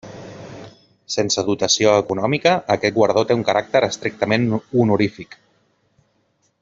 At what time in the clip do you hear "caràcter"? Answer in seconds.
3.51-3.83